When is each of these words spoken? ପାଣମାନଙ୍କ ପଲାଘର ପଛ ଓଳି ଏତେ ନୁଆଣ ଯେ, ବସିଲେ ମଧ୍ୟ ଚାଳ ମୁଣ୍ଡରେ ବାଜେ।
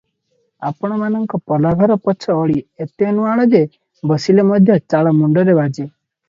ପାଣମାନଙ୍କ 0.85 1.39
ପଲାଘର 1.51 1.97
ପଛ 2.05 2.35
ଓଳି 2.37 2.55
ଏତେ 2.87 3.11
ନୁଆଣ 3.19 3.45
ଯେ, 3.53 3.61
ବସିଲେ 4.13 4.47
ମଧ୍ୟ 4.55 4.79
ଚାଳ 4.95 5.13
ମୁଣ୍ଡରେ 5.21 5.57
ବାଜେ। 5.61 5.89